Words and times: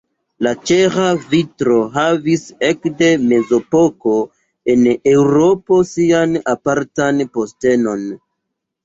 La 0.45 0.51
ĉeĥa 0.67 1.03
vitro 1.33 1.75
havis 1.97 2.45
ekde 2.69 3.09
mezepoko 3.33 4.13
en 4.75 4.81
Eŭropo 5.13 5.79
sian 5.91 6.35
apartan 6.55 7.23
postenon. 7.37 8.03